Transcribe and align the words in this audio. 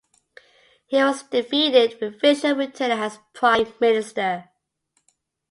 He 0.87 0.95
was 0.97 1.21
defeated, 1.21 2.01
with 2.01 2.19
Fisher 2.19 2.55
returning 2.55 2.97
as 2.97 3.19
prime 3.35 3.71
minister. 3.79 4.49